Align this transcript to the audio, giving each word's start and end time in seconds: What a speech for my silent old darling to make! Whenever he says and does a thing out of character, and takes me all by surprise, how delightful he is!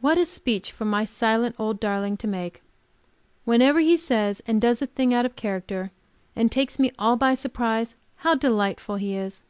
What 0.00 0.18
a 0.18 0.24
speech 0.24 0.72
for 0.72 0.84
my 0.84 1.04
silent 1.04 1.54
old 1.56 1.78
darling 1.78 2.16
to 2.16 2.26
make! 2.26 2.60
Whenever 3.44 3.78
he 3.78 3.96
says 3.96 4.42
and 4.44 4.60
does 4.60 4.82
a 4.82 4.86
thing 4.88 5.14
out 5.14 5.24
of 5.24 5.36
character, 5.36 5.92
and 6.34 6.50
takes 6.50 6.80
me 6.80 6.90
all 6.98 7.14
by 7.16 7.34
surprise, 7.34 7.94
how 8.16 8.34
delightful 8.34 8.96
he 8.96 9.14
is! 9.14 9.44